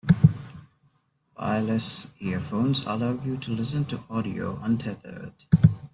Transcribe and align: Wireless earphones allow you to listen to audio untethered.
Wireless 1.37 2.07
earphones 2.19 2.87
allow 2.87 3.23
you 3.23 3.37
to 3.37 3.51
listen 3.51 3.85
to 3.85 4.01
audio 4.09 4.59
untethered. 4.63 5.45